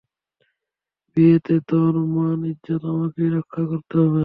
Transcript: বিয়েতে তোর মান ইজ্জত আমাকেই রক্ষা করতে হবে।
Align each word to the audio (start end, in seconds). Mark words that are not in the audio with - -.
বিয়েতে 1.17 1.55
তোর 1.67 1.93
মান 2.07 2.39
ইজ্জত 2.45 2.83
আমাকেই 2.85 3.29
রক্ষা 3.29 3.61
করতে 3.63 3.95
হবে। 3.97 4.19